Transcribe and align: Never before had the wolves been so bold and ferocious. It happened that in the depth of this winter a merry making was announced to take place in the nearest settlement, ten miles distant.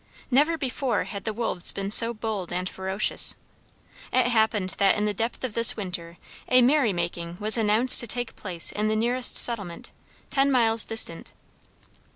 Never 0.31 0.57
before 0.57 1.03
had 1.03 1.25
the 1.25 1.31
wolves 1.31 1.71
been 1.71 1.91
so 1.91 2.11
bold 2.11 2.51
and 2.51 2.67
ferocious. 2.67 3.35
It 4.11 4.29
happened 4.29 4.71
that 4.79 4.97
in 4.97 5.05
the 5.05 5.13
depth 5.13 5.43
of 5.43 5.53
this 5.53 5.77
winter 5.77 6.17
a 6.47 6.63
merry 6.63 6.91
making 6.91 7.37
was 7.39 7.55
announced 7.55 7.99
to 7.99 8.07
take 8.07 8.35
place 8.35 8.71
in 8.71 8.87
the 8.87 8.95
nearest 8.95 9.37
settlement, 9.37 9.91
ten 10.31 10.51
miles 10.51 10.85
distant. 10.85 11.33